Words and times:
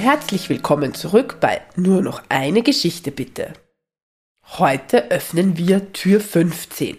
Herzlich 0.00 0.48
willkommen 0.48 0.94
zurück 0.94 1.40
bei 1.40 1.60
Nur 1.76 2.00
noch 2.00 2.22
eine 2.30 2.62
Geschichte 2.62 3.10
bitte. 3.10 3.52
Heute 4.56 5.10
öffnen 5.10 5.58
wir 5.58 5.92
Tür 5.92 6.22
15. 6.22 6.96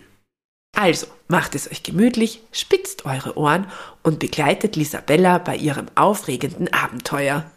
Also, 0.78 1.08
macht 1.28 1.56
es 1.56 1.72
euch 1.72 1.82
gemütlich, 1.82 2.44
spitzt 2.52 3.08
eure 3.08 3.40
Ohren 3.40 3.66
und 4.04 4.20
begleitet 4.20 4.76
Lisabella 4.76 5.40
bei 5.40 5.56
ihrem 5.56 5.88
aufregenden 5.96 6.72
Abenteuer. 6.72 7.50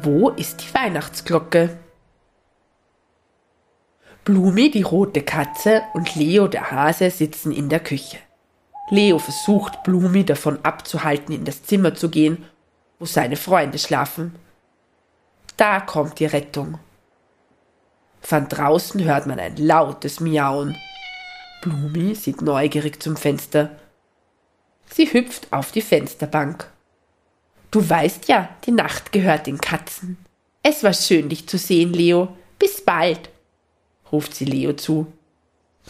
Wo 0.00 0.30
ist 0.30 0.62
die 0.62 0.74
Weihnachtsglocke? 0.74 1.76
Blumi, 4.24 4.70
die 4.70 4.80
rote 4.80 5.20
Katze, 5.20 5.82
und 5.92 6.14
Leo, 6.14 6.48
der 6.48 6.70
Hase, 6.70 7.10
sitzen 7.10 7.52
in 7.52 7.68
der 7.68 7.80
Küche. 7.80 8.16
Leo 8.88 9.18
versucht, 9.18 9.82
Blumi 9.82 10.24
davon 10.24 10.58
abzuhalten, 10.62 11.34
in 11.34 11.44
das 11.44 11.62
Zimmer 11.62 11.94
zu 11.94 12.08
gehen, 12.08 12.46
wo 12.98 13.06
seine 13.06 13.36
Freunde 13.36 13.78
schlafen. 13.78 14.34
Da 15.56 15.80
kommt 15.80 16.18
die 16.18 16.26
Rettung. 16.26 16.78
Von 18.20 18.48
draußen 18.48 19.02
hört 19.04 19.26
man 19.26 19.38
ein 19.38 19.56
lautes 19.56 20.20
Miauen. 20.20 20.76
Blumi 21.62 22.14
sieht 22.14 22.42
neugierig 22.42 23.02
zum 23.02 23.16
Fenster. 23.16 23.70
Sie 24.90 25.12
hüpft 25.12 25.52
auf 25.52 25.72
die 25.72 25.82
Fensterbank. 25.82 26.70
Du 27.70 27.86
weißt 27.88 28.28
ja, 28.28 28.48
die 28.64 28.72
Nacht 28.72 29.12
gehört 29.12 29.46
den 29.46 29.58
Katzen. 29.58 30.16
Es 30.62 30.82
war 30.82 30.94
schön, 30.94 31.28
dich 31.28 31.48
zu 31.48 31.58
sehen, 31.58 31.92
Leo. 31.92 32.36
Bis 32.58 32.84
bald, 32.84 33.30
ruft 34.10 34.34
sie 34.34 34.44
Leo 34.44 34.72
zu. 34.72 35.12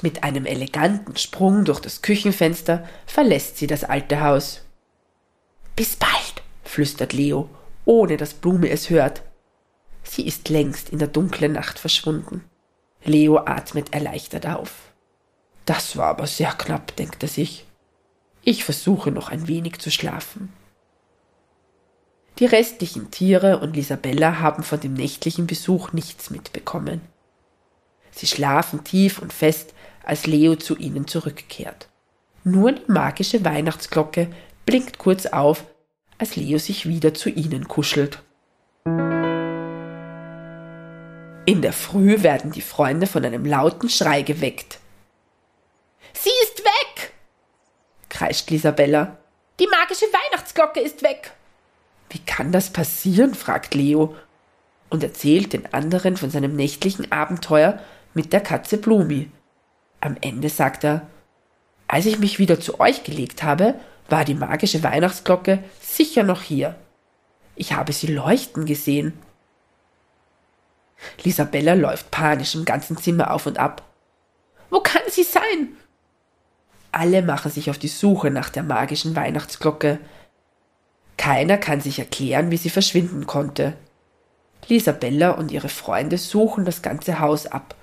Mit 0.02 0.22
einem 0.22 0.46
eleganten 0.46 1.16
Sprung 1.16 1.64
durch 1.64 1.80
das 1.80 2.02
Küchenfenster 2.02 2.88
verlässt 3.06 3.56
sie 3.56 3.66
das 3.66 3.84
alte 3.84 4.20
Haus. 4.20 4.62
Bis 5.74 5.96
bald, 5.96 6.42
flüstert 6.68 7.12
Leo, 7.12 7.48
ohne 7.84 8.16
dass 8.16 8.34
Blume 8.34 8.68
es 8.68 8.90
hört. 8.90 9.22
Sie 10.02 10.26
ist 10.26 10.48
längst 10.48 10.90
in 10.90 10.98
der 10.98 11.08
dunklen 11.08 11.52
Nacht 11.52 11.78
verschwunden. 11.78 12.44
Leo 13.04 13.38
atmet 13.38 13.92
erleichtert 13.92 14.46
auf. 14.46 14.92
Das 15.64 15.96
war 15.96 16.06
aber 16.06 16.26
sehr 16.26 16.52
knapp, 16.52 16.94
denkt 16.96 17.22
er 17.22 17.28
sich. 17.28 17.66
Ich 18.42 18.64
versuche 18.64 19.10
noch 19.10 19.28
ein 19.28 19.48
wenig 19.48 19.78
zu 19.78 19.90
schlafen. 19.90 20.52
Die 22.38 22.46
restlichen 22.46 23.10
Tiere 23.10 23.58
und 23.58 23.74
Lisabella 23.74 24.38
haben 24.38 24.62
von 24.62 24.80
dem 24.80 24.94
nächtlichen 24.94 25.46
Besuch 25.46 25.92
nichts 25.92 26.30
mitbekommen. 26.30 27.00
Sie 28.12 28.26
schlafen 28.26 28.84
tief 28.84 29.18
und 29.18 29.32
fest, 29.32 29.74
als 30.04 30.26
Leo 30.26 30.56
zu 30.56 30.76
ihnen 30.76 31.06
zurückkehrt. 31.06 31.88
Nur 32.44 32.72
die 32.72 32.90
magische 32.90 33.44
Weihnachtsglocke 33.44 34.30
blinkt 34.64 34.98
kurz 34.98 35.26
auf, 35.26 35.64
als 36.18 36.36
Leo 36.36 36.58
sich 36.58 36.86
wieder 36.86 37.14
zu 37.14 37.30
ihnen 37.30 37.68
kuschelt. 37.68 38.22
In 41.46 41.62
der 41.62 41.72
Früh 41.72 42.22
werden 42.22 42.50
die 42.50 42.60
Freunde 42.60 43.06
von 43.06 43.24
einem 43.24 43.46
lauten 43.46 43.88
Schrei 43.88 44.22
geweckt. 44.22 44.80
Sie 46.12 46.30
ist 46.42 46.58
weg! 46.58 47.12
kreischt 48.08 48.50
Lisabella. 48.50 49.16
Die 49.58 49.66
magische 49.66 50.06
Weihnachtsglocke 50.06 50.80
ist 50.80 51.02
weg! 51.02 51.32
Wie 52.10 52.18
kann 52.18 52.52
das 52.52 52.70
passieren? 52.70 53.34
fragt 53.34 53.74
Leo 53.74 54.14
und 54.90 55.02
erzählt 55.02 55.52
den 55.52 55.72
anderen 55.72 56.16
von 56.16 56.30
seinem 56.30 56.56
nächtlichen 56.56 57.12
Abenteuer 57.12 57.78
mit 58.14 58.32
der 58.32 58.40
Katze 58.40 58.78
Blumi. 58.78 59.30
Am 60.00 60.16
Ende 60.20 60.48
sagt 60.48 60.84
er, 60.84 61.06
als 61.86 62.06
ich 62.06 62.18
mich 62.18 62.38
wieder 62.38 62.60
zu 62.60 62.80
euch 62.80 63.04
gelegt 63.04 63.42
habe, 63.42 63.74
war 64.08 64.24
die 64.24 64.34
magische 64.34 64.82
Weihnachtsglocke 64.82 65.62
sicher 65.80 66.22
noch 66.22 66.42
hier. 66.42 66.76
Ich 67.56 67.72
habe 67.72 67.92
sie 67.92 68.06
leuchten 68.06 68.66
gesehen. 68.66 69.12
Lisabella 71.22 71.74
läuft 71.74 72.10
panisch 72.10 72.54
im 72.54 72.64
ganzen 72.64 72.96
Zimmer 72.96 73.32
auf 73.32 73.46
und 73.46 73.58
ab. 73.58 73.82
Wo 74.70 74.80
kann 74.80 75.02
sie 75.08 75.22
sein? 75.22 75.76
Alle 76.90 77.22
machen 77.22 77.50
sich 77.50 77.70
auf 77.70 77.78
die 77.78 77.88
Suche 77.88 78.30
nach 78.30 78.48
der 78.48 78.62
magischen 78.62 79.14
Weihnachtsglocke. 79.14 79.98
Keiner 81.16 81.58
kann 81.58 81.80
sich 81.80 81.98
erklären, 81.98 82.50
wie 82.50 82.56
sie 82.56 82.70
verschwinden 82.70 83.26
konnte. 83.26 83.74
Lisabella 84.68 85.30
und 85.30 85.52
ihre 85.52 85.68
Freunde 85.68 86.18
suchen 86.18 86.64
das 86.64 86.82
ganze 86.82 87.20
Haus 87.20 87.46
ab. 87.46 87.74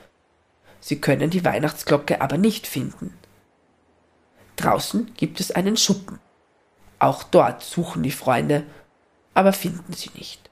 Sie 0.79 0.99
können 1.01 1.29
die 1.29 1.45
Weihnachtsglocke 1.45 2.21
aber 2.21 2.37
nicht 2.37 2.67
finden. 2.67 3.13
Draußen 4.65 5.13
gibt 5.15 5.39
es 5.39 5.51
einen 5.51 5.77
Schuppen. 5.77 6.19
Auch 6.97 7.21
dort 7.21 7.61
suchen 7.61 8.01
die 8.01 8.11
Freunde, 8.11 8.63
aber 9.35 9.53
finden 9.53 9.93
sie 9.93 10.09
nicht. 10.15 10.49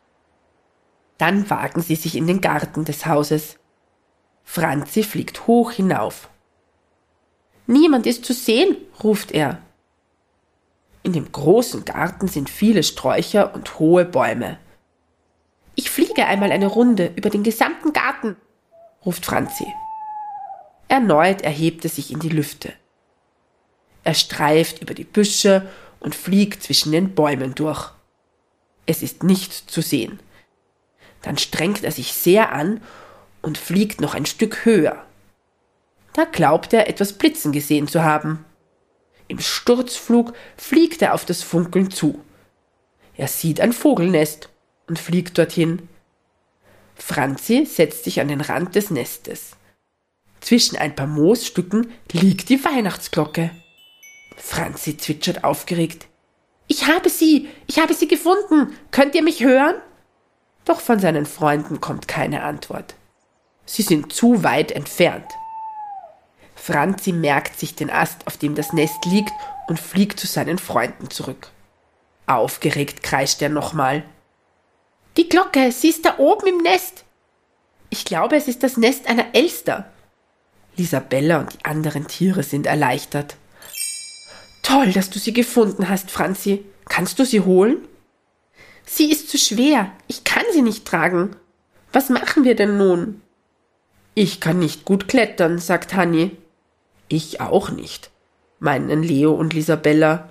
Dann 1.18 1.50
wagen 1.50 1.82
sie 1.82 1.96
sich 1.96 2.16
in 2.16 2.28
den 2.28 2.40
Garten 2.40 2.86
des 2.86 3.08
Hauses. 3.08 3.58
Franzi 4.44 5.02
fliegt 5.02 5.48
hoch 5.48 5.72
hinauf. 5.72 6.30
Niemand 7.66 8.06
ist 8.06 8.24
zu 8.24 8.34
sehen, 8.34 8.78
ruft 9.04 9.32
er. 9.32 9.58
In 11.02 11.14
dem 11.14 11.32
großen 11.32 11.84
Garten 11.84 12.28
sind 12.28 12.52
viele 12.52 12.84
Sträucher 12.84 13.56
und 13.56 13.80
hohe 13.80 14.06
Bäume. 14.06 14.60
Ich 15.74 15.90
fliege 15.90 16.28
einmal 16.28 16.52
eine 16.52 16.68
Runde 16.68 17.12
über 17.16 17.32
den 17.32 17.42
gesamten 17.42 17.94
Garten, 17.94 18.36
ruft 19.04 19.26
Franzi. 19.26 19.66
Erneut 20.88 21.42
erhebt 21.42 21.84
er 21.84 21.90
sich 21.90 22.12
in 22.12 22.20
die 22.20 22.30
Lüfte. 22.30 22.74
Er 24.04 24.14
streift 24.14 24.82
über 24.82 24.94
die 24.94 25.04
Büsche 25.04 25.68
und 26.00 26.16
fliegt 26.16 26.64
zwischen 26.64 26.92
den 26.92 27.16
Bäumen 27.16 27.56
durch. 27.56 27.92
Es 28.86 29.02
ist 29.02 29.24
nichts 29.24 29.66
zu 29.66 29.82
sehen. 29.82 30.20
Dann 31.22 31.38
strengt 31.38 31.84
er 31.84 31.92
sich 31.92 32.14
sehr 32.14 32.52
an 32.52 32.82
und 33.42 33.58
fliegt 33.58 34.02
noch 34.02 34.14
ein 34.14 34.26
Stück 34.26 34.66
höher. 34.66 35.06
Da 36.14 36.26
glaubt 36.26 36.74
er, 36.74 36.90
etwas 36.90 37.14
blitzen 37.14 37.52
gesehen 37.52 37.88
zu 37.88 38.04
haben. 38.04 38.46
Im 39.28 39.40
Sturzflug 39.40 40.34
fliegt 40.58 41.02
er 41.02 41.14
auf 41.14 41.26
das 41.26 41.42
Funkeln 41.42 41.90
zu. 41.90 42.22
Er 43.16 43.28
sieht 43.28 43.62
ein 43.62 43.74
Vogelnest 43.74 44.50
und 44.88 45.00
fliegt 45.00 45.38
dorthin. 45.38 45.88
Franzi 46.96 47.66
setzt 47.66 48.04
sich 48.04 48.20
an 48.20 48.28
den 48.28 48.42
Rand 48.42 48.76
des 48.76 48.92
Nestes. 48.92 49.56
Zwischen 50.42 50.78
ein 50.78 50.96
paar 50.96 51.08
Moosstücken 51.08 51.92
liegt 52.12 52.50
die 52.50 52.64
Weihnachtsglocke. 52.64 53.52
Franzi 54.38 54.98
zwitschert 54.98 55.44
aufgeregt. 55.44 56.08
Ich 56.68 56.88
habe 56.88 57.10
sie, 57.10 57.50
ich 57.68 57.80
habe 57.80 57.94
sie 57.94 58.08
gefunden. 58.08 58.78
Könnt 58.92 59.16
ihr 59.16 59.24
mich 59.24 59.44
hören? 59.44 59.76
Doch 60.66 60.80
von 60.80 61.00
seinen 61.00 61.26
Freunden 61.26 61.82
kommt 61.82 62.08
keine 62.08 62.44
Antwort. 62.44 62.96
Sie 63.66 63.82
sind 63.82 64.14
zu 64.14 64.44
weit 64.44 64.72
entfernt. 64.72 65.28
Franzi 66.56 67.12
merkt 67.12 67.60
sich 67.60 67.76
den 67.76 67.90
Ast, 67.90 68.26
auf 68.26 68.38
dem 68.38 68.56
das 68.56 68.74
Nest 68.74 69.06
liegt, 69.06 69.34
und 69.68 69.80
fliegt 69.80 70.20
zu 70.20 70.28
seinen 70.28 70.58
Freunden 70.58 71.10
zurück. 71.10 71.50
Aufgeregt 72.26 73.04
kreischt 73.04 73.42
er 73.42 73.50
nochmal. 73.50 74.04
Die 75.18 75.30
Glocke, 75.30 75.72
sie 75.72 75.90
ist 75.90 76.06
da 76.06 76.18
oben 76.18 76.48
im 76.48 76.58
Nest. 76.58 77.04
Ich 77.90 78.06
glaube, 78.06 78.36
es 78.36 78.48
ist 78.48 78.64
das 78.64 78.78
Nest 78.78 79.08
einer 79.08 79.34
Elster. 79.34 79.92
Lisabella 80.76 81.40
und 81.40 81.54
die 81.54 81.66
anderen 81.66 82.08
Tiere 82.08 82.44
sind 82.44 82.66
erleichtert. 82.66 83.38
Toll, 84.64 84.92
dass 84.92 85.12
du 85.12 85.20
sie 85.20 85.34
gefunden 85.34 85.90
hast, 85.90 86.10
Franzi. 86.10 86.66
Kannst 86.90 87.20
du 87.20 87.26
sie 87.26 87.42
holen? 87.42 87.78
Sie 88.86 89.12
ist 89.12 89.30
zu 89.30 89.38
schwer. 89.38 89.92
Ich 90.08 90.24
kann 90.24 90.44
sie 90.52 90.62
nicht 90.62 90.86
tragen. 90.86 91.36
Was 91.92 92.10
machen 92.10 92.44
wir 92.44 92.56
denn 92.56 92.78
nun? 92.78 93.22
Ich 94.16 94.40
kann 94.40 94.60
nicht 94.60 94.86
gut 94.86 95.08
klettern, 95.08 95.60
sagt 95.60 95.94
Hanni. 95.94 96.32
Ich 97.08 97.42
auch 97.42 97.70
nicht, 97.70 98.10
meinen 98.60 99.04
Leo 99.04 99.34
und 99.34 99.54
Lisabella. 99.54 100.30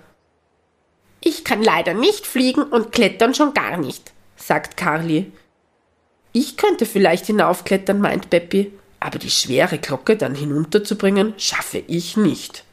Ich 1.21 1.45
kann 1.45 1.62
leider 1.62 1.95
nicht 1.95 2.27
fliegen 2.27 2.62
und 2.62 2.91
klettern 2.91 3.35
schon 3.35 3.55
gar 3.55 3.77
nicht, 3.77 4.12
sagt 4.37 4.77
Carly. 4.77 5.31
Ich 6.33 6.56
könnte 6.56 6.87
vielleicht 6.87 7.27
hinaufklettern, 7.27 8.01
meint 8.01 8.31
Beppi, 8.31 8.73
aber 8.99 9.19
die 9.19 9.31
schwere 9.31 9.79
Glocke 9.79 10.17
dann 10.17 10.35
hinunterzubringen, 10.35 11.35
schaffe 11.37 11.79
ich 11.87 12.17
nicht. 12.17 12.65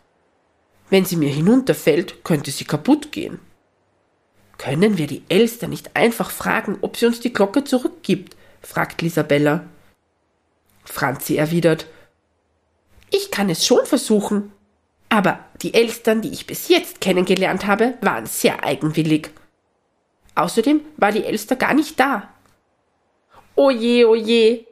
Wenn 0.89 1.05
sie 1.05 1.15
mir 1.15 1.29
hinunterfällt, 1.29 2.23
könnte 2.23 2.51
sie 2.51 2.65
kaputt 2.65 3.11
gehen. 3.11 3.39
Können 4.57 4.97
wir 4.97 5.07
die 5.07 5.23
Elster 5.29 5.67
nicht 5.67 5.95
einfach 5.95 6.31
fragen, 6.31 6.77
ob 6.81 6.97
sie 6.97 7.05
uns 7.05 7.19
die 7.19 7.33
Glocke 7.33 7.63
zurückgibt? 7.63 8.35
fragt 8.61 9.01
Lisabella. 9.01 9.65
Franzi 10.83 11.37
erwidert, 11.37 11.85
ich 13.11 13.31
kann 13.31 13.49
es 13.49 13.65
schon 13.65 13.85
versuchen. 13.85 14.51
Aber 15.07 15.39
die 15.61 15.73
Elstern, 15.73 16.21
die 16.21 16.29
ich 16.29 16.45
bis 16.45 16.67
jetzt 16.67 17.01
kennengelernt 17.01 17.65
habe, 17.65 17.95
waren 18.01 18.27
sehr 18.27 18.63
eigenwillig. 18.63 19.31
Außerdem 20.35 20.81
war 20.97 21.11
die 21.11 21.23
Elster 21.23 21.55
gar 21.55 21.73
nicht 21.73 21.99
da. 21.99 22.29
Oje, 23.55 24.07
oje, 24.07 24.65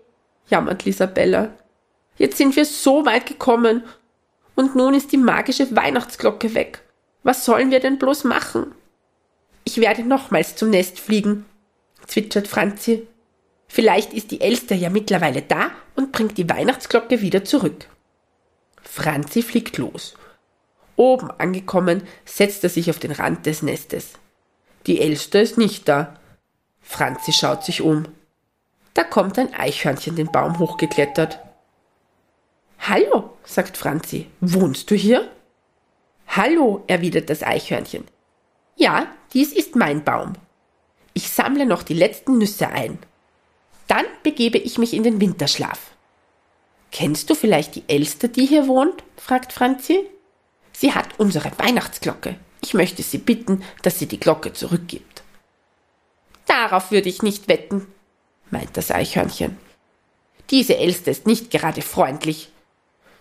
jammert 0.50 0.86
Lisabella. 0.86 1.54
Jetzt 2.18 2.38
sind 2.38 2.56
wir 2.56 2.66
so 2.66 3.06
weit 3.06 3.26
gekommen 3.26 3.84
und 4.58 4.76
nun 4.76 4.96
ist 4.96 5.12
die 5.12 5.18
magische 5.18 5.74
Weihnachtsglocke 5.74 6.56
weg. 6.56 6.82
Was 7.24 7.46
sollen 7.46 7.70
wir 7.70 7.80
denn 7.80 8.00
bloß 8.00 8.24
machen? 8.24 8.74
Ich 9.64 9.78
werde 9.78 10.04
nochmals 10.04 10.56
zum 10.56 10.72
Nest 10.72 11.00
fliegen, 11.00 11.46
zwitschert 12.08 12.48
Franzi. 12.48 13.08
Vielleicht 13.68 14.14
ist 14.14 14.32
die 14.32 14.42
Elster 14.42 14.76
ja 14.76 14.90
mittlerweile 14.90 15.44
da 15.44 15.70
und 15.96 16.12
bringt 16.12 16.38
die 16.40 16.50
Weihnachtsglocke 16.50 17.22
wieder 17.22 17.46
zurück. 17.46 17.86
Franzi 18.82 19.44
fliegt 19.44 19.78
los. 19.78 20.16
Oben 20.96 21.30
angekommen, 21.30 22.02
setzt 22.26 22.64
er 22.64 22.72
sich 22.72 22.90
auf 22.90 22.98
den 22.98 23.12
Rand 23.12 23.46
des 23.46 23.62
Nestes. 23.62 24.14
Die 24.88 25.00
Elster 25.00 25.40
ist 25.40 25.60
nicht 25.60 25.88
da. 25.88 26.16
Franzi 26.82 27.32
schaut 27.32 27.64
sich 27.64 27.82
um. 27.82 28.06
Da 28.96 29.04
kommt 29.04 29.38
ein 29.38 29.54
Eichhörnchen 29.54 30.16
den 30.16 30.32
Baum 30.32 30.58
hochgeklettert. 30.58 31.40
Hallo, 32.80 33.38
sagt 33.44 33.78
Franzi, 33.78 34.28
wohnst 34.40 34.90
du 34.92 34.96
hier? 34.96 35.30
Hallo, 36.28 36.84
erwidert 36.88 37.30
das 37.30 37.44
Eichhörnchen. 37.44 38.06
Ja, 38.76 39.08
dies 39.34 39.54
ist 39.54 39.76
mein 39.76 40.04
Baum. 40.04 40.34
Ich 41.14 41.30
sammle 41.30 41.66
noch 41.66 41.84
die 41.84 41.96
letzten 41.96 42.38
Nüsse 42.38 42.70
ein. 42.70 43.00
Dann 43.88 44.06
begebe 44.24 44.58
ich 44.58 44.78
mich 44.78 44.94
in 44.94 45.04
den 45.04 45.20
Winterschlaf. 45.20 45.92
Kennst 46.92 47.30
du 47.30 47.36
vielleicht 47.36 47.76
die 47.76 47.84
Elster, 47.88 48.28
die 48.28 48.46
hier 48.46 48.68
wohnt? 48.68 49.04
fragt 49.18 49.52
Franzi. 49.52 50.06
Sie 50.72 50.94
hat 50.94 51.08
unsere 51.18 51.52
Weihnachtsglocke. 51.58 52.36
Ich 52.62 52.74
möchte 52.74 53.02
sie 53.02 53.18
bitten, 53.18 53.64
dass 53.82 54.00
sie 54.00 54.06
die 54.08 54.20
Glocke 54.20 54.54
zurückgibt. 54.54 55.24
Darauf 56.46 56.92
würde 56.92 57.10
ich 57.10 57.24
nicht 57.24 57.48
wetten, 57.48 57.88
meint 58.52 58.78
das 58.78 58.92
Eichhörnchen. 58.92 59.58
Diese 60.50 60.78
Elster 60.78 61.12
ist 61.12 61.28
nicht 61.28 61.52
gerade 61.52 61.82
freundlich. 61.82 62.52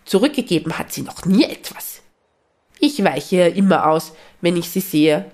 Zurückgegeben 0.07 0.79
hat 0.79 0.93
sie 0.93 1.03
noch 1.03 1.27
nie 1.27 1.45
etwas. 1.45 2.01
Ich 2.79 3.03
weiche 3.03 3.37
ihr 3.37 3.55
immer 3.55 3.87
aus, 3.91 4.13
wenn 4.41 4.57
ich 4.57 4.71
sie 4.71 4.81
sehe. 4.81 5.31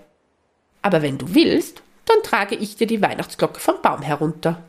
Aber 0.80 1.02
wenn 1.02 1.18
du 1.18 1.34
willst, 1.34 1.82
dann 2.06 2.22
trage 2.24 2.56
ich 2.56 2.76
dir 2.76 2.86
die 2.86 3.02
Weihnachtsglocke 3.02 3.60
vom 3.60 3.80
Baum 3.82 4.02
herunter. 4.02 4.62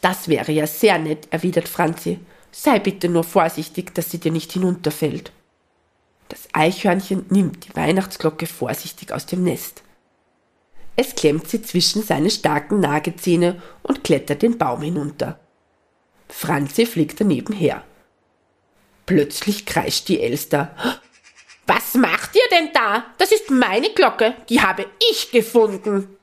Das 0.00 0.28
wäre 0.28 0.50
ja 0.50 0.66
sehr 0.66 0.98
nett, 0.98 1.28
erwidert 1.30 1.68
Franzi. 1.68 2.18
Sei 2.50 2.78
bitte 2.78 3.08
nur 3.08 3.22
vorsichtig, 3.22 3.94
dass 3.94 4.10
sie 4.10 4.18
dir 4.18 4.32
nicht 4.32 4.52
hinunterfällt. 4.52 5.30
Das 6.28 6.48
Eichhörnchen 6.52 7.26
nimmt 7.28 7.66
die 7.66 7.76
Weihnachtsglocke 7.76 8.46
vorsichtig 8.46 9.12
aus 9.12 9.26
dem 9.26 9.44
Nest. 9.44 9.82
Es 10.96 11.14
klemmt 11.14 11.48
sie 11.48 11.62
zwischen 11.62 12.02
seine 12.02 12.30
starken 12.30 12.80
Nagezähne 12.80 13.60
und 13.82 14.02
klettert 14.02 14.42
den 14.42 14.58
Baum 14.58 14.82
hinunter. 14.82 15.38
Franzi 16.28 16.86
fliegt 16.86 17.20
daneben 17.20 17.52
her. 17.52 17.84
Plötzlich 19.10 19.66
kreischt 19.66 20.06
die 20.06 20.20
Elster. 20.20 20.72
Was 21.66 21.94
macht 21.94 22.36
ihr 22.36 22.48
denn 22.52 22.68
da? 22.72 23.06
Das 23.18 23.32
ist 23.32 23.50
meine 23.50 23.90
Glocke, 23.90 24.36
die 24.48 24.60
habe 24.60 24.86
ich 25.10 25.32
gefunden. 25.32 26.16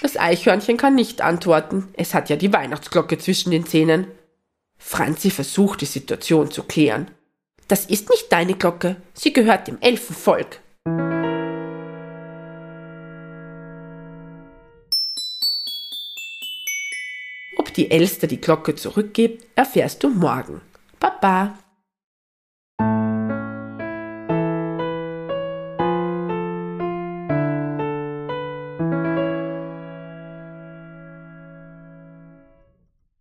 Das 0.00 0.16
Eichhörnchen 0.16 0.78
kann 0.78 0.94
nicht 0.94 1.20
antworten, 1.20 1.92
es 1.92 2.14
hat 2.14 2.30
ja 2.30 2.36
die 2.36 2.54
Weihnachtsglocke 2.54 3.18
zwischen 3.18 3.50
den 3.50 3.66
Zähnen. 3.66 4.06
Franzi 4.78 5.30
versucht 5.30 5.82
die 5.82 5.84
Situation 5.84 6.50
zu 6.50 6.62
klären. 6.62 7.10
Das 7.68 7.84
ist 7.84 8.08
nicht 8.08 8.32
deine 8.32 8.54
Glocke, 8.54 8.96
sie 9.12 9.34
gehört 9.34 9.68
dem 9.68 9.78
Elfenvolk. 9.82 10.61
Die 17.76 17.90
Elster 17.90 18.26
die 18.26 18.40
Glocke 18.40 18.74
zurückgibt, 18.74 19.46
erfährst 19.54 20.02
du 20.02 20.10
morgen. 20.10 20.60
Baba. 21.00 21.58